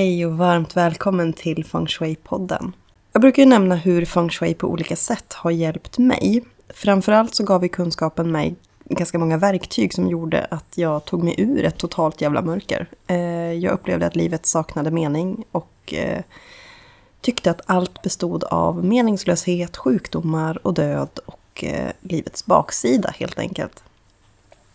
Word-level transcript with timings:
Hej 0.00 0.26
och 0.26 0.38
varmt 0.38 0.76
välkommen 0.76 1.32
till 1.32 1.64
Feng 1.64 1.86
Shui-podden. 1.86 2.72
Jag 3.12 3.22
brukar 3.22 3.42
ju 3.42 3.48
nämna 3.48 3.74
hur 3.74 4.04
Feng 4.04 4.30
Shui 4.30 4.54
på 4.54 4.66
olika 4.66 4.96
sätt 4.96 5.32
har 5.32 5.50
hjälpt 5.50 5.98
mig. 5.98 6.44
Framförallt 6.68 7.34
så 7.34 7.44
gav 7.44 7.62
ju 7.62 7.68
kunskapen 7.68 8.32
mig 8.32 8.54
ganska 8.84 9.18
många 9.18 9.36
verktyg 9.36 9.94
som 9.94 10.08
gjorde 10.08 10.46
att 10.50 10.72
jag 10.74 11.04
tog 11.04 11.24
mig 11.24 11.34
ur 11.38 11.64
ett 11.64 11.78
totalt 11.78 12.20
jävla 12.20 12.42
mörker. 12.42 12.86
Eh, 13.06 13.52
jag 13.52 13.72
upplevde 13.72 14.06
att 14.06 14.16
livet 14.16 14.46
saknade 14.46 14.90
mening 14.90 15.44
och 15.52 15.94
eh, 15.94 16.22
tyckte 17.20 17.50
att 17.50 17.60
allt 17.66 18.02
bestod 18.02 18.44
av 18.44 18.84
meningslöshet, 18.84 19.76
sjukdomar 19.76 20.66
och 20.66 20.74
död 20.74 21.18
och 21.26 21.64
eh, 21.64 21.90
livets 22.00 22.46
baksida 22.46 23.10
helt 23.18 23.38
enkelt. 23.38 23.82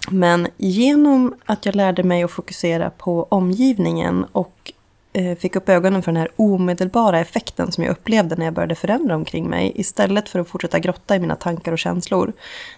Men 0.09 0.47
genom 0.57 1.35
att 1.45 1.65
jag 1.65 1.75
lärde 1.75 2.03
mig 2.03 2.23
att 2.23 2.31
fokusera 2.31 2.89
på 2.89 3.27
omgivningen 3.29 4.25
och 4.31 4.73
Eh, 5.17 5.37
fick 5.37 5.55
upp 5.55 5.69
ögonen 5.69 6.01
för 6.01 6.11
den 6.11 6.21
här 6.21 6.29
omedelbara 6.35 7.19
effekten 7.19 7.71
som 7.71 7.83
jag 7.83 7.91
upplevde 7.91 8.35
när 8.35 8.45
jag 8.45 8.53
började 8.53 8.75
förändra 8.75 9.15
omkring 9.15 9.49
mig. 9.49 9.71
Istället 9.75 10.29
för 10.29 10.39
att 10.39 10.47
fortsätta 10.47 10.79
grotta 10.79 11.15
i 11.15 11.19
mina 11.19 11.35
tankar 11.35 11.71
och 11.71 11.79
känslor. 11.79 12.33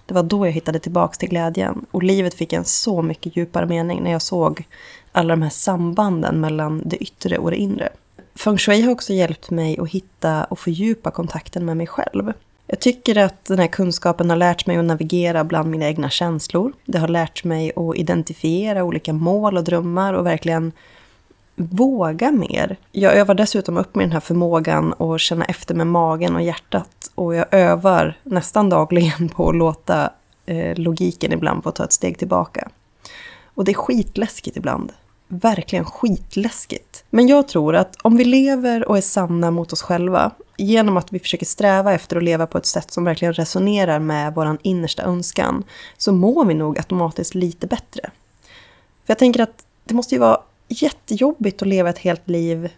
Det 0.05 0.13
var 0.13 0.23
då 0.23 0.45
jag 0.45 0.51
hittade 0.51 0.79
tillbaks 0.79 1.17
till 1.17 1.29
glädjen. 1.29 1.85
Och 1.91 2.03
livet 2.03 2.33
fick 2.33 2.53
en 2.53 2.65
så 2.65 3.01
mycket 3.01 3.37
djupare 3.37 3.65
mening 3.65 4.03
när 4.03 4.11
jag 4.11 4.21
såg 4.21 4.67
alla 5.11 5.33
de 5.33 5.41
här 5.41 5.49
sambanden 5.49 6.39
mellan 6.39 6.81
det 6.85 6.97
yttre 6.97 7.37
och 7.37 7.51
det 7.51 7.57
inre. 7.57 7.89
Feng 8.35 8.57
shui 8.57 8.81
har 8.81 8.91
också 8.91 9.13
hjälpt 9.13 9.49
mig 9.49 9.79
att 9.79 9.89
hitta 9.89 10.43
och 10.43 10.59
fördjupa 10.59 11.11
kontakten 11.11 11.65
med 11.65 11.77
mig 11.77 11.87
själv. 11.87 12.33
Jag 12.67 12.79
tycker 12.79 13.17
att 13.17 13.45
den 13.45 13.59
här 13.59 13.67
kunskapen 13.67 14.29
har 14.29 14.37
lärt 14.37 14.65
mig 14.65 14.77
att 14.77 14.85
navigera 14.85 15.43
bland 15.43 15.69
mina 15.69 15.85
egna 15.85 16.09
känslor. 16.09 16.73
Det 16.85 16.97
har 16.97 17.07
lärt 17.07 17.43
mig 17.43 17.71
att 17.75 17.95
identifiera 17.97 18.83
olika 18.83 19.13
mål 19.13 19.57
och 19.57 19.63
drömmar 19.63 20.13
och 20.13 20.25
verkligen 20.25 20.71
våga 21.57 22.31
mer. 22.31 22.77
Jag 22.91 23.15
övar 23.15 23.35
dessutom 23.35 23.77
upp 23.77 23.95
med 23.95 24.05
den 24.05 24.11
här 24.11 24.19
förmågan 24.19 24.93
att 24.99 25.21
känna 25.21 25.45
efter 25.45 25.75
med 25.75 25.87
magen 25.87 26.35
och 26.35 26.41
hjärtat. 26.41 27.11
Och 27.15 27.35
jag 27.35 27.45
övar 27.51 28.19
nästan 28.23 28.69
dagligen 28.69 29.29
på 29.29 29.49
att 29.49 29.55
låta 29.55 30.09
eh, 30.45 30.77
logiken 30.77 31.33
ibland 31.33 31.63
få 31.63 31.71
ta 31.71 31.83
ett 31.83 31.93
steg 31.93 32.17
tillbaka. 32.17 32.69
Och 33.45 33.65
det 33.65 33.71
är 33.71 33.75
skitläskigt 33.75 34.57
ibland. 34.57 34.93
Verkligen 35.27 35.85
skitläskigt. 35.85 37.03
Men 37.09 37.27
jag 37.27 37.47
tror 37.47 37.75
att 37.75 37.95
om 38.01 38.17
vi 38.17 38.25
lever 38.25 38.89
och 38.89 38.97
är 38.97 39.01
sanna 39.01 39.51
mot 39.51 39.73
oss 39.73 39.81
själva 39.81 40.31
genom 40.57 40.97
att 40.97 41.13
vi 41.13 41.19
försöker 41.19 41.45
sträva 41.45 41.93
efter 41.93 42.15
att 42.15 42.23
leva 42.23 42.47
på 42.47 42.57
ett 42.57 42.65
sätt 42.65 42.91
som 42.91 43.03
verkligen 43.03 43.33
resonerar 43.33 43.99
med 43.99 44.33
vår 44.33 44.57
innersta 44.61 45.03
önskan 45.03 45.63
så 45.97 46.11
mår 46.11 46.45
vi 46.45 46.53
nog 46.53 46.77
automatiskt 46.77 47.35
lite 47.35 47.67
bättre. 47.67 48.01
För 49.05 49.11
jag 49.11 49.17
tänker 49.17 49.43
att 49.43 49.65
det 49.85 49.93
måste 49.93 50.15
ju 50.15 50.19
vara 50.19 50.37
jättejobbigt 50.67 51.61
att 51.61 51.67
leva 51.67 51.89
ett 51.89 51.97
helt 51.97 52.29
liv 52.29 52.69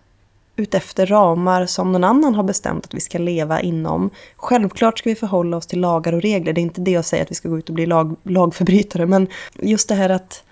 utefter 0.56 1.06
ramar 1.06 1.66
som 1.66 1.92
någon 1.92 2.04
annan 2.04 2.36
har 2.36 2.44
bestämt 2.44 2.86
att 2.86 2.94
vi 2.94 3.00
ska 3.00 3.18
leva 3.18 3.62
inom. 3.62 4.10
Självklart 4.36 5.00
ska 5.00 5.10
vi 5.10 5.16
förhålla 5.16 5.58
oss 5.58 5.68
till 5.68 5.80
lagar 5.80 6.14
och 6.14 6.22
regler. 6.22 6.54
Det 6.54 6.62
är 6.62 6.64
inte 6.64 6.82
det 6.82 6.92
jag 6.92 7.06
säger 7.06 7.24
att 7.24 7.32
vi 7.32 7.36
ska 7.36 7.50
gå 7.50 7.58
ut 7.58 7.70
och 7.70 7.76
bli 7.76 7.86
lag, 7.86 8.16
lagförbrytare. 8.24 9.06
Men 9.06 9.28
just 9.54 9.90
det 9.90 9.96
här 9.96 10.10
att 10.10 10.44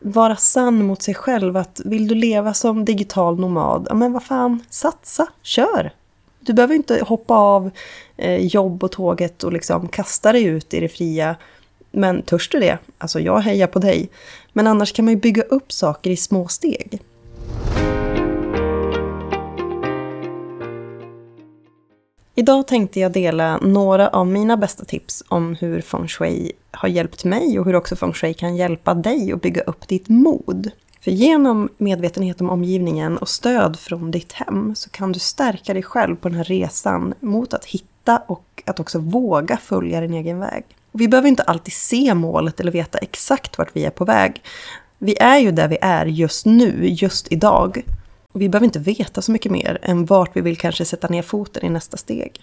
vara 0.00 0.36
sann 0.36 0.84
mot 0.84 1.02
sig 1.02 1.14
själv. 1.14 1.56
Att 1.56 1.80
vill 1.84 2.08
du 2.08 2.14
leva 2.14 2.54
som 2.54 2.84
digital 2.84 3.40
nomad, 3.40 3.86
ja 3.88 3.94
men 3.94 4.12
vad 4.12 4.22
fan, 4.22 4.64
satsa, 4.70 5.26
kör! 5.42 5.92
Du 6.40 6.52
behöver 6.52 6.74
inte 6.74 7.04
hoppa 7.04 7.34
av 7.34 7.70
eh, 8.16 8.46
jobb 8.46 8.84
och 8.84 8.92
tåget 8.92 9.44
och 9.44 9.52
liksom 9.52 9.88
kasta 9.88 10.32
dig 10.32 10.44
ut 10.44 10.74
i 10.74 10.80
det 10.80 10.88
fria. 10.88 11.36
Men 11.90 12.22
törs 12.22 12.48
du 12.48 12.60
det? 12.60 12.78
Alltså 12.98 13.20
jag 13.20 13.38
hejar 13.38 13.66
på 13.66 13.78
dig. 13.78 14.08
Men 14.52 14.66
annars 14.66 14.92
kan 14.92 15.04
man 15.04 15.14
ju 15.14 15.20
bygga 15.20 15.42
upp 15.42 15.72
saker 15.72 16.10
i 16.10 16.16
små 16.16 16.48
steg. 16.48 17.00
Idag 22.38 22.66
tänkte 22.66 23.00
jag 23.00 23.12
dela 23.12 23.58
några 23.58 24.08
av 24.08 24.26
mina 24.26 24.56
bästa 24.56 24.84
tips 24.84 25.22
om 25.28 25.54
hur 25.60 25.80
feng 25.80 26.08
shui 26.08 26.52
har 26.70 26.88
hjälpt 26.88 27.24
mig 27.24 27.58
och 27.58 27.64
hur 27.64 27.76
också 27.76 27.96
feng 27.96 28.12
shui 28.12 28.34
kan 28.34 28.56
hjälpa 28.56 28.94
dig 28.94 29.32
att 29.32 29.42
bygga 29.42 29.62
upp 29.62 29.88
ditt 29.88 30.08
mod. 30.08 30.70
För 31.00 31.10
genom 31.10 31.68
medvetenhet 31.78 32.40
om 32.40 32.50
omgivningen 32.50 33.18
och 33.18 33.28
stöd 33.28 33.78
från 33.78 34.10
ditt 34.10 34.32
hem 34.32 34.74
så 34.74 34.90
kan 34.90 35.12
du 35.12 35.18
stärka 35.18 35.72
dig 35.72 35.82
själv 35.82 36.16
på 36.16 36.28
den 36.28 36.36
här 36.36 36.44
resan 36.44 37.14
mot 37.20 37.54
att 37.54 37.64
hitta 37.64 38.22
och 38.26 38.62
att 38.66 38.80
också 38.80 38.98
våga 38.98 39.56
följa 39.56 40.00
din 40.00 40.14
egen 40.14 40.38
väg. 40.38 40.64
Vi 40.98 41.08
behöver 41.08 41.28
inte 41.28 41.42
alltid 41.42 41.74
se 41.74 42.14
målet 42.14 42.60
eller 42.60 42.72
veta 42.72 42.98
exakt 42.98 43.58
vart 43.58 43.76
vi 43.76 43.84
är 43.84 43.90
på 43.90 44.04
väg. 44.04 44.42
Vi 44.98 45.16
är 45.20 45.38
ju 45.38 45.50
där 45.50 45.68
vi 45.68 45.78
är 45.80 46.06
just 46.06 46.46
nu, 46.46 46.88
just 46.88 47.32
idag. 47.32 47.82
Och 48.32 48.40
vi 48.40 48.48
behöver 48.48 48.64
inte 48.64 48.78
veta 48.78 49.22
så 49.22 49.32
mycket 49.32 49.52
mer 49.52 49.78
än 49.82 50.04
vart 50.04 50.36
vi 50.36 50.40
vill 50.40 50.56
kanske 50.56 50.84
sätta 50.84 51.08
ner 51.08 51.22
foten 51.22 51.64
i 51.64 51.68
nästa 51.68 51.96
steg. 51.96 52.40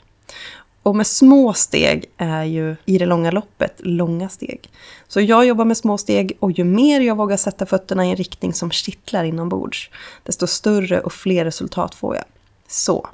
Och 0.84 0.96
med 0.96 1.08
små 1.08 1.54
steg 1.54 2.06
är 2.18 2.44
ju 2.44 2.76
i 2.86 2.98
det 2.98 3.06
långa 3.06 3.32
loppet 3.32 3.74
långa 3.78 4.30
steg. 4.30 4.70
Så 5.08 5.22
jag 5.22 5.46
jobbar 5.46 5.66
med 5.66 5.78
små 5.78 5.98
steg 5.98 6.38
och 6.40 6.52
ju 6.52 6.64
mer 6.64 7.02
jag 7.02 7.18
vågar 7.18 7.38
sätta 7.38 7.66
fötterna 7.66 8.06
i 8.06 8.10
en 8.10 8.16
riktning 8.16 8.54
som 8.54 8.72
kittlar 8.72 9.24
inombords, 9.24 9.90
desto 10.24 10.48
större 10.48 11.02
och 11.02 11.14
fler 11.14 11.46
resultat 11.46 11.96
får 11.96 12.16
jag. 12.16 12.26
Så, 12.68 13.08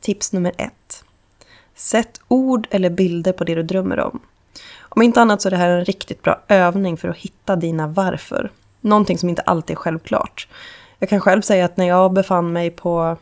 tips 0.00 0.32
nummer 0.32 0.52
ett. 0.58 1.04
Sätt 1.74 2.20
ord 2.28 2.68
eller 2.70 2.90
bilder 2.90 3.32
på 3.32 3.44
det 3.44 3.54
du 3.54 3.62
drömmer 3.62 4.00
om. 4.00 4.20
Om 4.96 5.02
inte 5.02 5.20
annat 5.20 5.42
så 5.42 5.48
är 5.48 5.50
det 5.50 5.56
här 5.56 5.68
en 5.68 5.84
riktigt 5.84 6.22
bra 6.22 6.40
övning 6.48 6.96
för 6.96 7.08
att 7.08 7.16
hitta 7.16 7.56
dina 7.56 7.86
varför. 7.86 8.50
Någonting 8.80 9.18
som 9.18 9.28
inte 9.28 9.42
alltid 9.42 9.76
är 9.76 9.78
självklart. 9.78 10.48
Jag 10.98 11.08
kan 11.08 11.20
själv 11.20 11.42
säga 11.42 11.64
att 11.64 11.76
när 11.76 11.88
jag 11.88 12.12
befann 12.12 12.52
mig 12.52 12.70
på 12.70 13.16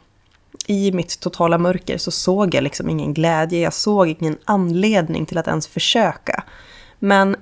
i 0.67 0.93
mitt 0.93 1.21
totala 1.21 1.59
mörker 1.59 1.99
så 1.99 2.11
såg 2.11 2.55
jag 2.55 2.65
liksom 2.65 2.91
ingen 2.91 3.15
glädje, 3.15 3.61
jag 3.61 3.75
såg 3.75 4.09
ingen 4.09 4.39
anledning 4.45 5.27
till 5.27 5.39
att 5.39 5.49
ens 5.49 5.67
försöka. 5.67 6.45
Men 6.99 7.37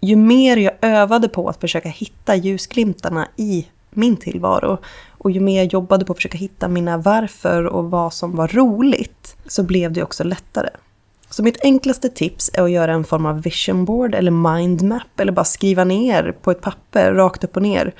ju 0.00 0.16
mer 0.16 0.56
jag 0.56 0.74
övade 0.80 1.28
på 1.28 1.48
att 1.48 1.60
försöka 1.60 1.88
hitta 1.88 2.36
ljusglimtarna 2.36 3.28
i 3.36 3.66
min 3.90 4.16
tillvaro 4.16 4.78
och 5.18 5.30
ju 5.30 5.40
mer 5.40 5.62
jag 5.62 5.72
jobbade 5.72 6.04
på 6.04 6.12
att 6.12 6.18
försöka 6.18 6.38
hitta 6.38 6.68
mina 6.68 6.98
varför 6.98 7.66
och 7.66 7.90
vad 7.90 8.12
som 8.12 8.36
var 8.36 8.48
roligt 8.48 9.36
så 9.46 9.62
blev 9.62 9.92
det 9.92 10.02
också 10.02 10.24
lättare. 10.24 10.68
Så 11.34 11.42
mitt 11.42 11.64
enklaste 11.64 12.08
tips 12.08 12.50
är 12.54 12.62
att 12.62 12.70
göra 12.70 12.92
en 12.92 13.04
form 13.04 13.26
av 13.26 13.42
vision 13.42 13.84
board 13.84 14.14
eller 14.14 14.30
mindmap 14.30 15.20
eller 15.20 15.32
bara 15.32 15.44
skriva 15.44 15.84
ner 15.84 16.32
på 16.42 16.50
ett 16.50 16.60
papper 16.60 17.12
rakt 17.12 17.44
upp 17.44 17.56
och 17.56 17.62
ner. 17.62 17.94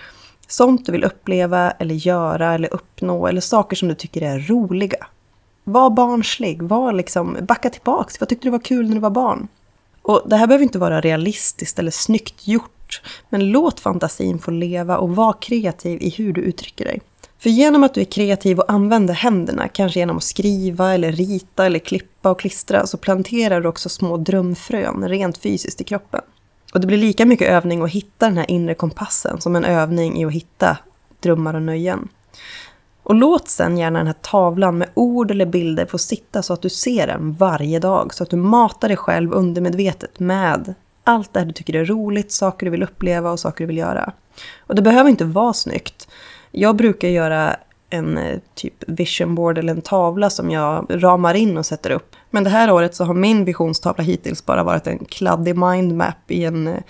Sånt 0.48 0.86
du 0.86 0.92
vill 0.92 1.04
uppleva 1.04 1.70
eller 1.70 1.94
göra 1.94 2.54
eller 2.54 2.74
uppnå 2.74 3.26
eller 3.26 3.40
saker 3.40 3.76
som 3.76 3.88
du 3.88 3.94
tycker 3.94 4.22
är 4.22 4.38
roliga. 4.38 5.06
Var 5.64 5.90
barnslig, 5.90 6.62
var 6.62 6.92
liksom, 6.92 7.36
backa 7.42 7.70
tillbaks. 7.70 8.20
Vad 8.20 8.28
tyckte 8.28 8.46
du 8.46 8.50
var 8.50 8.58
kul 8.58 8.86
när 8.86 8.94
du 8.94 9.00
var 9.00 9.10
barn? 9.10 9.48
Och 10.02 10.22
det 10.26 10.36
här 10.36 10.46
behöver 10.46 10.62
inte 10.62 10.78
vara 10.78 11.00
realistiskt 11.00 11.78
eller 11.78 11.90
snyggt 11.90 12.48
gjort. 12.48 13.02
Men 13.28 13.50
låt 13.50 13.80
fantasin 13.80 14.38
få 14.38 14.50
leva 14.50 14.98
och 14.98 15.16
var 15.16 15.32
kreativ 15.40 16.02
i 16.02 16.10
hur 16.10 16.32
du 16.32 16.40
uttrycker 16.40 16.84
dig. 16.84 17.00
För 17.44 17.50
genom 17.50 17.84
att 17.84 17.94
du 17.94 18.00
är 18.00 18.04
kreativ 18.04 18.58
och 18.58 18.72
använder 18.72 19.14
händerna, 19.14 19.68
kanske 19.68 19.98
genom 19.98 20.16
att 20.16 20.24
skriva 20.24 20.94
eller 20.94 21.12
rita 21.12 21.66
eller 21.66 21.78
klippa 21.78 22.30
och 22.30 22.40
klistra, 22.40 22.86
så 22.86 22.96
planterar 22.96 23.60
du 23.60 23.68
också 23.68 23.88
små 23.88 24.16
drömfrön 24.16 25.08
rent 25.08 25.38
fysiskt 25.38 25.80
i 25.80 25.84
kroppen. 25.84 26.20
Och 26.74 26.80
det 26.80 26.86
blir 26.86 26.98
lika 26.98 27.26
mycket 27.26 27.48
övning 27.48 27.82
att 27.82 27.90
hitta 27.90 28.26
den 28.26 28.36
här 28.36 28.50
inre 28.50 28.74
kompassen 28.74 29.40
som 29.40 29.56
en 29.56 29.64
övning 29.64 30.20
i 30.20 30.24
att 30.24 30.32
hitta 30.32 30.78
drömmar 31.20 31.54
och 31.54 31.62
nöjen. 31.62 32.08
Och 33.02 33.14
låt 33.14 33.48
sen 33.48 33.78
gärna 33.78 33.98
den 33.98 34.06
här 34.06 34.16
tavlan 34.22 34.78
med 34.78 34.88
ord 34.94 35.30
eller 35.30 35.46
bilder 35.46 35.86
få 35.86 35.98
sitta 35.98 36.42
så 36.42 36.52
att 36.52 36.62
du 36.62 36.68
ser 36.68 37.06
den 37.06 37.32
varje 37.32 37.78
dag. 37.78 38.14
Så 38.14 38.22
att 38.22 38.30
du 38.30 38.36
matar 38.36 38.88
dig 38.88 38.96
själv 38.96 39.32
undermedvetet 39.32 40.20
med 40.20 40.74
allt 41.04 41.32
det 41.32 41.38
här 41.38 41.46
du 41.46 41.52
tycker 41.52 41.74
är 41.74 41.84
roligt, 41.84 42.32
saker 42.32 42.66
du 42.66 42.70
vill 42.70 42.82
uppleva 42.82 43.30
och 43.30 43.40
saker 43.40 43.64
du 43.64 43.66
vill 43.66 43.78
göra. 43.78 44.12
Och 44.66 44.74
det 44.74 44.82
behöver 44.82 45.10
inte 45.10 45.24
vara 45.24 45.52
snyggt. 45.52 46.08
Jag 46.56 46.76
brukar 46.76 47.08
göra 47.08 47.56
en 47.90 48.18
eh, 48.18 48.38
typ 48.54 48.74
vision 48.86 49.34
board 49.34 49.58
eller 49.58 49.72
en 49.72 49.82
tavla 49.82 50.30
som 50.30 50.50
jag 50.50 50.86
ramar 50.88 51.34
in 51.34 51.58
och 51.58 51.66
sätter 51.66 51.90
upp. 51.90 52.16
Men 52.30 52.44
det 52.44 52.50
här 52.50 52.72
året 52.72 52.94
så 52.94 53.04
har 53.04 53.14
min 53.14 53.44
visionstavla 53.44 54.04
hittills 54.04 54.46
bara 54.46 54.62
varit 54.62 54.86
en 54.86 54.98
kladdig 54.98 55.56
mindmap 55.56 56.30
i 56.30 56.44
en, 56.44 56.66
eh, 56.66 56.80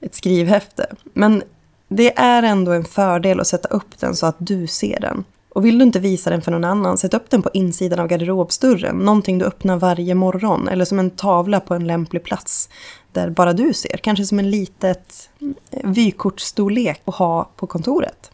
ett 0.00 0.14
skrivhäfte. 0.14 0.86
Men 1.12 1.42
det 1.88 2.18
är 2.18 2.42
ändå 2.42 2.72
en 2.72 2.84
fördel 2.84 3.40
att 3.40 3.46
sätta 3.46 3.68
upp 3.68 3.98
den 3.98 4.16
så 4.16 4.26
att 4.26 4.36
du 4.38 4.66
ser 4.66 5.00
den. 5.00 5.24
Och 5.54 5.64
vill 5.64 5.78
du 5.78 5.84
inte 5.84 6.00
visa 6.00 6.30
den 6.30 6.42
för 6.42 6.52
någon 6.52 6.64
annan, 6.64 6.98
sätt 6.98 7.14
upp 7.14 7.30
den 7.30 7.42
på 7.42 7.50
insidan 7.52 8.00
av 8.00 8.08
garderobsdörren. 8.08 8.96
Någonting 8.96 9.38
du 9.38 9.44
öppnar 9.44 9.76
varje 9.76 10.14
morgon. 10.14 10.68
Eller 10.68 10.84
som 10.84 10.98
en 10.98 11.10
tavla 11.10 11.60
på 11.60 11.74
en 11.74 11.86
lämplig 11.86 12.24
plats 12.24 12.68
där 13.12 13.30
bara 13.30 13.52
du 13.52 13.74
ser. 13.74 13.96
Kanske 13.96 14.24
som 14.24 14.38
en 14.38 14.50
litet 14.50 15.30
eh, 15.70 15.90
vykortsstorlek 15.90 17.02
att 17.04 17.14
ha 17.14 17.50
på 17.56 17.66
kontoret. 17.66 18.30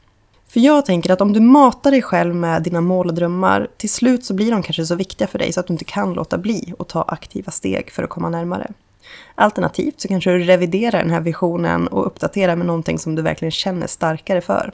För 0.51 0.61
jag 0.61 0.87
tänker 0.87 1.13
att 1.13 1.21
om 1.21 1.33
du 1.33 1.41
matar 1.41 1.91
dig 1.91 2.03
själv 2.03 2.35
med 2.35 2.63
dina 2.63 2.81
mål 2.81 3.09
och 3.09 3.15
drömmar, 3.15 3.69
till 3.77 3.91
slut 3.91 4.25
så 4.25 4.35
blir 4.35 4.51
de 4.51 4.63
kanske 4.63 4.87
så 4.87 4.95
viktiga 4.95 5.29
för 5.29 5.39
dig 5.39 5.53
så 5.53 5.61
att 5.61 5.67
du 5.67 5.73
inte 5.73 5.85
kan 5.85 6.13
låta 6.13 6.39
bli 6.39 6.75
att 6.79 6.89
ta 6.89 7.03
aktiva 7.03 7.53
steg 7.53 7.91
för 7.91 8.03
att 8.03 8.11
komma 8.11 8.29
närmare. 8.29 8.73
Alternativt 9.35 10.01
så 10.01 10.09
kanske 10.09 10.31
du 10.31 10.39
reviderar 10.39 10.99
den 10.99 11.11
här 11.11 11.21
visionen 11.21 11.89
och 11.89 12.07
uppdaterar 12.07 12.57
med 12.57 12.67
någonting 12.67 12.99
som 12.99 13.15
du 13.15 13.23
verkligen 13.23 13.53
känner 13.53 13.87
starkare 13.87 14.41
för. 14.41 14.73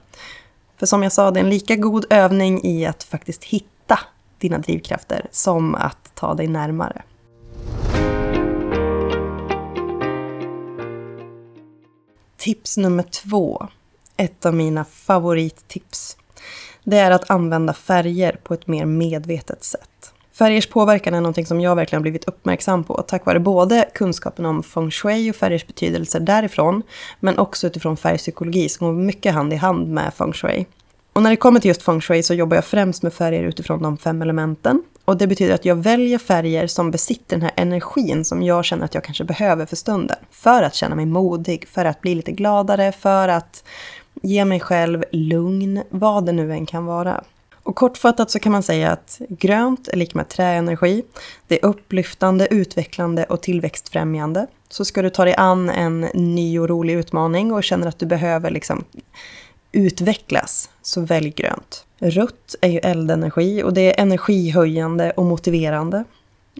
För 0.77 0.87
som 0.87 1.03
jag 1.03 1.13
sa, 1.13 1.31
det 1.31 1.41
är 1.41 1.45
en 1.45 1.51
lika 1.51 1.77
god 1.77 2.05
övning 2.11 2.65
i 2.65 2.87
att 2.87 3.05
faktiskt 3.05 3.45
hitta 3.45 3.99
dina 4.39 4.59
drivkrafter 4.59 5.27
som 5.31 5.75
att 5.75 6.15
ta 6.15 6.35
dig 6.35 6.49
närmare. 6.49 7.03
Tips 12.37 12.77
nummer 12.77 13.03
två. 13.03 13.69
Ett 14.17 14.47
av 14.47 14.55
mina 14.55 14.85
favorittips. 14.85 16.17
Det 16.85 16.99
är 16.99 17.11
att 17.11 17.31
använda 17.31 17.73
färger 17.73 18.39
på 18.43 18.55
ett 18.55 18.67
mer 18.67 18.85
medvetet 18.85 19.65
sätt. 19.65 20.13
Färgers 20.33 20.67
påverkan 20.67 21.15
är 21.15 21.21
någonting 21.21 21.47
som 21.47 21.61
jag 21.61 21.77
verkligen 21.77 22.03
blivit 22.03 22.25
uppmärksam 22.25 22.85
på 22.85 23.03
tack 23.03 23.27
vare 23.27 23.41
både 23.41 23.89
kunskapen 23.95 24.47
om 24.47 24.63
feng 24.63 24.91
shui 24.91 25.31
och 25.31 25.37
färgers 25.37 25.67
betydelser 25.67 26.21
därifrån, 26.21 26.83
men 27.21 27.39
också 27.39 27.67
utifrån 27.67 27.97
färgpsykologi 27.97 28.69
som 28.69 28.87
går 28.87 29.03
mycket 29.03 29.35
hand 29.35 29.53
i 29.53 29.57
hand 29.57 29.89
med 29.89 30.15
feng 30.15 30.33
shui. 30.33 30.67
Och 31.13 31.23
när 31.23 31.31
det 31.31 31.37
kommer 31.37 31.61
till 31.61 31.69
just 31.69 31.83
feng 31.83 32.01
shui 32.01 32.23
så 32.23 32.35
jobbar 32.35 32.57
jag 32.57 32.65
främst 32.65 33.03
med 33.03 33.15
färger 33.15 33.43
utifrån 33.43 33.83
de 33.83 33.97
fem 33.97 34.23
elementen. 34.23 34.83
Och 35.05 35.17
det 35.17 35.27
betyder 35.27 35.55
att 35.55 35.65
jag 35.65 35.77
väljer 35.77 36.19
färger 36.19 36.67
som 36.67 36.91
besitter 36.91 37.37
den 37.37 37.43
här 37.43 37.53
energin 37.57 38.25
som 38.25 38.43
jag 38.43 38.65
känner 38.65 38.85
att 38.85 38.95
jag 38.95 39.05
kanske 39.05 39.25
behöver 39.25 39.67
för 39.67 39.77
stunden. 39.77 40.17
För 40.31 40.63
att 40.63 40.75
känna 40.75 40.95
mig 40.95 41.07
modig, 41.07 41.69
för 41.69 41.85
att 41.85 42.01
bli 42.01 42.15
lite 42.15 42.33
gladare, 42.33 42.93
för 42.93 43.29
att 43.29 43.65
ge 44.23 44.45
mig 44.45 44.61
själv 44.61 45.05
lugn, 45.13 45.83
vad 45.91 46.27
det 46.27 46.33
nu 46.33 46.53
än 46.53 46.67
kan 46.67 46.87
vara. 46.87 47.25
Och 47.67 47.77
kortfattat 47.77 48.31
så 48.31 48.39
kan 48.39 48.53
man 48.53 48.63
säga 48.63 48.93
att 48.93 49.21
grönt 49.29 49.89
är 49.89 49.97
lika 49.97 50.19
med 50.19 50.29
träenergi. 50.29 51.03
Det 51.47 51.63
är 51.63 51.67
upplyftande, 51.67 52.49
utvecklande 52.51 53.25
och 53.25 53.41
tillväxtfrämjande. 53.41 54.47
Så 54.69 54.85
ska 54.85 55.03
du 55.03 55.11
ta 55.11 55.25
dig 55.25 55.35
an 55.35 55.71
en 55.71 56.01
ny 56.15 56.59
och 56.59 56.69
rolig 56.69 56.95
utmaning 56.95 57.53
och 57.53 57.65
känner 57.65 57.87
att 57.87 57.99
du 57.99 58.07
behöver 58.07 58.51
liksom 58.51 58.85
utvecklas, 59.73 60.71
så 60.83 61.01
välj 61.01 61.31
grönt. 61.31 61.85
Rött 61.99 62.55
är 62.61 62.69
ju 62.69 62.79
eldenergi 62.79 63.63
och 63.63 63.75
det 63.75 63.81
är 63.81 64.03
energihöjande 64.03 65.11
och 65.11 65.25
motiverande. 65.25 66.05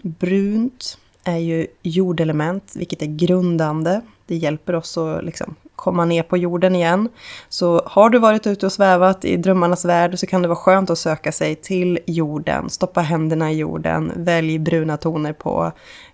Brunt 0.03 0.97
är 1.23 1.37
ju 1.37 1.67
jordelement, 1.81 2.73
vilket 2.75 3.01
är 3.01 3.05
grundande. 3.05 4.01
Det 4.25 4.35
hjälper 4.35 4.75
oss 4.75 4.97
att 4.97 5.25
liksom 5.25 5.55
komma 5.77 6.05
ner 6.05 6.23
på 6.23 6.37
jorden 6.37 6.75
igen. 6.75 7.09
Så 7.49 7.81
har 7.85 8.09
du 8.09 8.19
varit 8.19 8.47
ute 8.47 8.65
och 8.65 8.71
svävat 8.71 9.25
i 9.25 9.37
drömmarnas 9.37 9.85
värld 9.85 10.19
så 10.19 10.27
kan 10.27 10.41
det 10.41 10.47
vara 10.47 10.55
skönt 10.55 10.89
att 10.89 10.97
söka 10.97 11.31
sig 11.31 11.55
till 11.55 11.99
jorden, 12.05 12.69
stoppa 12.69 13.01
händerna 13.01 13.51
i 13.51 13.57
jorden, 13.57 14.11
välj 14.15 14.59
bruna 14.59 14.97
toner 14.97 15.33
på 15.33 15.71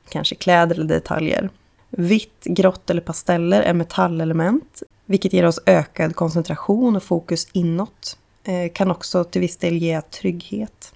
kanske 0.09 0.35
kläder 0.35 0.75
eller 0.75 0.85
detaljer. 0.85 1.49
Vitt, 1.89 2.43
grått 2.43 2.89
eller 2.89 3.01
pasteller 3.01 3.61
är 3.61 3.73
metallelement, 3.73 4.83
vilket 5.05 5.33
ger 5.33 5.45
oss 5.45 5.59
ökad 5.65 6.15
koncentration 6.15 6.95
och 6.95 7.03
fokus 7.03 7.47
inåt. 7.53 8.17
Eh, 8.43 8.71
kan 8.73 8.91
också 8.91 9.23
till 9.23 9.41
viss 9.41 9.57
del 9.57 9.77
ge 9.77 10.01
trygghet. 10.01 10.93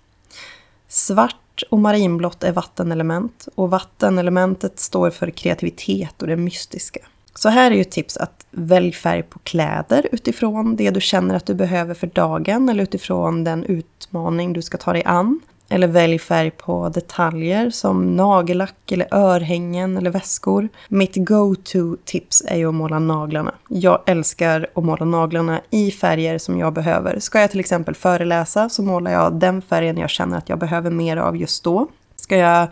Svart 0.87 1.63
och 1.69 1.79
marinblått 1.79 2.43
är 2.43 2.51
vattenelement 2.51 3.47
och 3.55 3.69
vattenelementet 3.69 4.79
står 4.79 5.09
för 5.09 5.29
kreativitet 5.29 6.21
och 6.21 6.27
det 6.27 6.35
mystiska. 6.35 6.99
Så 7.37 7.49
här 7.49 7.71
är 7.71 7.75
ju 7.75 7.81
ett 7.81 7.91
tips 7.91 8.17
att 8.17 8.45
välj 8.51 8.91
färg 8.91 9.23
på 9.23 9.39
kläder 9.39 10.07
utifrån 10.11 10.75
det 10.75 10.89
du 10.89 11.01
känner 11.01 11.35
att 11.35 11.45
du 11.45 11.53
behöver 11.53 11.93
för 11.93 12.07
dagen 12.07 12.69
eller 12.69 12.83
utifrån 12.83 13.43
den 13.43 13.63
utmaning 13.63 14.53
du 14.53 14.61
ska 14.61 14.77
ta 14.77 14.93
dig 14.93 15.03
an. 15.05 15.39
Eller 15.69 15.87
välj 15.87 16.19
färg 16.19 16.51
på 16.51 16.89
detaljer 16.89 17.69
som 17.69 18.15
nagellack 18.15 18.91
eller 18.91 19.13
örhängen 19.13 19.97
eller 19.97 20.09
väskor. 20.11 20.69
Mitt 20.87 21.15
go-to-tips 21.15 22.43
är 22.47 22.57
ju 22.57 22.67
att 22.67 22.73
måla 22.73 22.99
naglarna. 22.99 23.53
Jag 23.69 24.03
älskar 24.05 24.67
att 24.75 24.83
måla 24.83 25.05
naglarna 25.05 25.61
i 25.69 25.91
färger 25.91 26.37
som 26.37 26.59
jag 26.59 26.73
behöver. 26.73 27.19
Ska 27.19 27.41
jag 27.41 27.51
till 27.51 27.59
exempel 27.59 27.95
föreläsa 27.95 28.69
så 28.69 28.83
målar 28.83 29.11
jag 29.11 29.33
den 29.33 29.61
färgen 29.61 29.97
jag 29.97 30.09
känner 30.09 30.37
att 30.37 30.49
jag 30.49 30.59
behöver 30.59 30.91
mer 30.91 31.17
av 31.17 31.37
just 31.37 31.63
då. 31.63 31.87
Ska 32.27 32.37
jag 32.37 32.67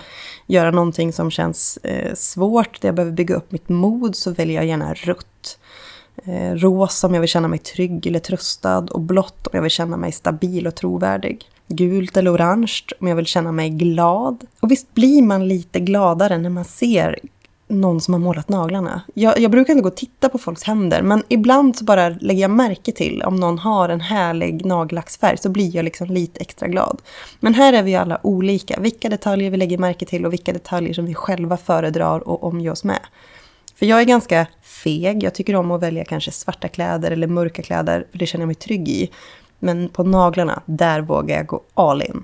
göra 0.48 0.72
någonting 0.72 1.14
som 1.14 1.32
känns 1.32 1.78
eh, 1.78 2.14
svårt, 2.16 2.82
där 2.82 2.88
jag 2.88 2.96
behöver 2.96 3.16
bygga 3.16 3.36
upp 3.36 3.52
mitt 3.52 3.70
mod, 3.70 4.16
så 4.16 4.32
väljer 4.32 4.56
jag 4.56 4.66
gärna 4.66 4.94
rött. 4.94 5.60
Eh, 6.26 6.54
rosa 6.54 7.08
om 7.08 7.14
jag 7.14 7.22
vill 7.22 7.30
känna 7.30 7.48
mig 7.48 7.60
trygg 7.60 8.08
eller 8.08 8.20
tröstad 8.20 8.88
och 8.92 9.02
blått 9.02 9.48
om 9.48 9.52
jag 9.54 9.62
vill 9.62 9.72
känna 9.72 9.98
mig 9.98 10.12
stabil 10.12 10.68
och 10.68 10.76
trovärdig. 10.76 11.46
Gult 11.68 12.18
eller 12.18 12.36
orange 12.36 12.82
om 13.00 13.08
jag 13.08 13.16
vill 13.16 13.26
känna 13.26 13.52
mig 13.52 13.70
glad. 13.70 14.44
Och 14.60 14.72
visst 14.72 14.94
blir 14.94 15.22
man 15.22 15.48
lite 15.48 15.80
gladare 15.80 16.38
när 16.38 16.50
man 16.50 16.66
ser 16.66 17.20
någon 17.76 18.02
som 18.02 18.14
har 18.14 18.22
målat 18.22 18.50
naglarna. 18.50 19.02
Jag, 19.14 19.40
jag, 19.40 19.52
brukar 19.52 19.74
inte 19.74 19.84
gå 19.84 19.90
och 19.90 19.96
titta 19.96 20.30
på 20.30 20.38
folks 20.38 20.64
händer, 20.64 21.02
men 21.02 21.24
ibland 21.28 21.76
så 21.76 21.86
bara 21.86 22.10
lägger 22.10 22.42
jag 22.42 22.52
märke 22.52 22.92
till 22.92 23.22
om 23.22 23.36
någon 23.36 23.60
har 23.60 23.90
en 23.90 24.02
härlig 24.02 24.66
nagellacksfärg 24.66 25.38
så 25.38 25.50
blir 25.50 25.76
jag 25.76 25.86
liksom 25.86 26.08
lite 26.08 26.42
extra 26.42 26.68
glad. 26.68 27.02
Men 27.40 27.54
här 27.54 27.74
är 27.74 27.84
vi 27.84 27.96
alla 27.96 28.20
olika, 28.24 28.80
vilka 28.80 29.10
detaljer 29.10 29.52
vi 29.52 29.58
lägger 29.58 29.78
märke 29.78 30.06
till 30.06 30.26
och 30.26 30.34
vilka 30.34 30.54
detaljer 30.54 30.94
som 30.94 31.06
vi 31.06 31.14
själva 31.14 31.58
föredrar 31.58 32.28
och 32.28 32.44
omger 32.44 32.72
oss 32.72 32.84
med. 32.84 33.00
För 33.76 33.86
jag 33.86 34.02
är 34.02 34.06
ganska 34.06 34.48
feg, 34.62 35.24
jag 35.24 35.34
tycker 35.34 35.56
om 35.56 35.72
att 35.72 35.82
välja 35.82 36.06
kanske 36.06 36.32
svarta 36.32 36.68
kläder 36.68 37.12
eller 37.12 37.28
mörka 37.28 37.62
kläder, 37.62 38.08
för 38.12 38.18
det 38.18 38.26
känner 38.26 38.42
jag 38.42 38.48
mig 38.48 38.56
trygg 38.56 38.88
i. 38.90 39.10
Men 39.60 39.90
på 39.90 40.04
naglarna, 40.04 40.62
där 40.66 41.02
vågar 41.02 41.38
jag 41.38 41.48
gå 41.48 41.62
all 41.74 42.02
in. 42.02 42.24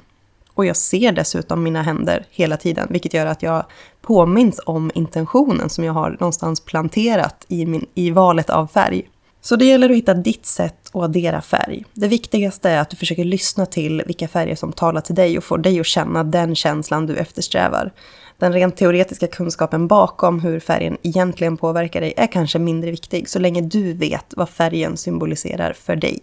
Och 0.53 0.65
jag 0.65 0.77
ser 0.77 1.12
dessutom 1.12 1.63
mina 1.63 1.81
händer 1.81 2.25
hela 2.31 2.57
tiden, 2.57 2.88
vilket 2.89 3.13
gör 3.13 3.25
att 3.25 3.44
jag 3.44 3.65
påminns 4.01 4.59
om 4.65 4.92
intentionen 4.95 5.69
som 5.69 5.83
jag 5.83 5.94
har 5.94 6.09
någonstans 6.09 6.59
planterat 6.59 7.45
i, 7.48 7.65
min, 7.65 7.86
i 7.95 8.12
valet 8.12 8.50
av 8.50 8.68
färg. 8.68 9.09
Så 9.42 9.56
det 9.56 9.65
gäller 9.65 9.89
att 9.89 9.95
hitta 9.95 10.13
ditt 10.13 10.45
sätt 10.45 10.89
att 10.94 11.03
addera 11.03 11.42
färg. 11.42 11.86
Det 11.94 12.07
viktigaste 12.07 12.69
är 12.69 12.81
att 12.81 12.89
du 12.89 12.98
försöker 12.98 13.25
lyssna 13.25 13.65
till 13.65 14.03
vilka 14.06 14.27
färger 14.27 14.56
som 14.56 14.71
talar 14.71 15.01
till 15.01 15.15
dig 15.15 15.38
och 15.38 15.44
får 15.44 15.57
dig 15.57 15.80
att 15.80 15.86
känna 15.86 16.24
den 16.24 16.56
känslan 16.56 17.06
du 17.06 17.15
eftersträvar. 17.15 17.91
Den 18.38 18.53
rent 18.53 18.77
teoretiska 18.77 19.27
kunskapen 19.27 19.88
bakom 19.88 20.39
hur 20.39 20.60
färgen 20.60 20.98
egentligen 21.03 21.58
påverkar 21.58 22.01
dig 22.01 22.13
är 22.17 22.27
kanske 22.27 22.60
mindre 22.60 22.91
viktig 22.91 23.29
så 23.29 23.39
länge 23.39 23.62
du 23.62 23.93
vet 23.93 24.34
vad 24.38 24.50
färgen 24.50 24.98
symboliserar 24.98 25.74
för 25.74 25.96
dig. 25.96 26.20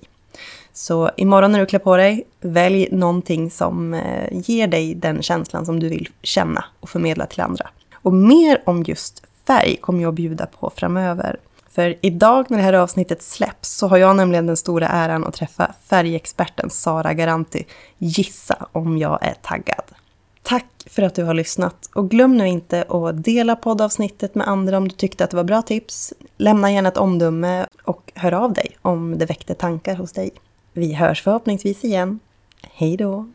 Så 0.78 1.10
imorgon 1.16 1.52
när 1.52 1.60
du 1.60 1.66
klär 1.66 1.78
på 1.78 1.96
dig, 1.96 2.26
välj 2.40 2.88
någonting 2.92 3.50
som 3.50 3.94
eh, 3.94 4.28
ger 4.30 4.66
dig 4.66 4.94
den 4.94 5.22
känslan 5.22 5.66
som 5.66 5.80
du 5.80 5.88
vill 5.88 6.08
känna 6.22 6.64
och 6.80 6.88
förmedla 6.88 7.26
till 7.26 7.40
andra. 7.40 7.70
Och 7.94 8.12
mer 8.12 8.62
om 8.66 8.82
just 8.82 9.22
färg 9.46 9.76
kommer 9.76 10.02
jag 10.02 10.08
att 10.08 10.14
bjuda 10.14 10.46
på 10.46 10.72
framöver. 10.76 11.36
För 11.70 11.94
idag 12.00 12.46
när 12.48 12.58
det 12.58 12.64
här 12.64 12.72
avsnittet 12.72 13.22
släpps 13.22 13.76
så 13.76 13.88
har 13.88 13.96
jag 13.96 14.16
nämligen 14.16 14.46
den 14.46 14.56
stora 14.56 14.88
äran 14.88 15.24
att 15.24 15.34
träffa 15.34 15.74
färgexperten 15.88 16.70
Sara 16.70 17.14
Garanti. 17.14 17.64
Gissa 17.98 18.66
om 18.72 18.98
jag 18.98 19.18
är 19.22 19.34
taggad. 19.42 19.84
Tack 20.42 20.66
för 20.86 21.02
att 21.02 21.14
du 21.14 21.24
har 21.24 21.34
lyssnat 21.34 21.90
och 21.94 22.10
glöm 22.10 22.36
nu 22.36 22.48
inte 22.48 22.84
att 22.88 23.24
dela 23.24 23.56
poddavsnittet 23.56 24.34
med 24.34 24.48
andra 24.48 24.76
om 24.76 24.88
du 24.88 24.94
tyckte 24.94 25.24
att 25.24 25.30
det 25.30 25.36
var 25.36 25.44
bra 25.44 25.62
tips. 25.62 26.12
Lämna 26.36 26.72
gärna 26.72 26.88
ett 26.88 26.96
omdöme 26.96 27.66
och 27.84 28.12
hör 28.14 28.32
av 28.32 28.52
dig 28.52 28.76
om 28.82 29.18
det 29.18 29.26
väckte 29.26 29.54
tankar 29.54 29.94
hos 29.94 30.12
dig. 30.12 30.30
Vi 30.78 30.92
hörs 30.92 31.22
förhoppningsvis 31.22 31.84
igen. 31.84 32.18
Hej 32.62 32.96
då! 32.96 33.26